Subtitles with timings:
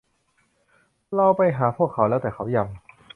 [1.15, 2.67] เราไปหาพวกเขาแล้ว แต่เขายัง